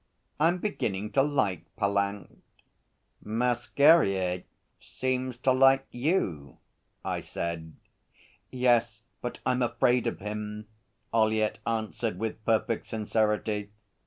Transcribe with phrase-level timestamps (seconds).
[0.39, 2.41] I'm beginning to like Pallant.'
[3.23, 4.45] 'Masquerier
[4.79, 6.57] seems to like you,'
[7.05, 7.73] I said.
[8.49, 10.65] 'Yes, but I'm afraid of him,'
[11.13, 13.69] Ollyett answered with perfect sincerity.